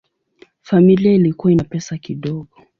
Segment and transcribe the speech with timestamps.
[0.61, 2.47] Familia ilikuwa ina pesa kidogo.